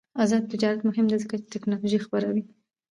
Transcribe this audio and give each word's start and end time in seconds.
آزاد 0.23 0.43
تجارت 0.53 0.81
مهم 0.89 1.05
دی 1.09 1.17
ځکه 1.23 1.35
چې 1.41 1.51
تکنالوژي 1.53 1.99
خپروي. 2.05 2.43